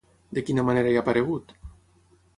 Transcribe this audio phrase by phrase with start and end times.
[0.37, 1.57] De quina manera hi ha aparegut?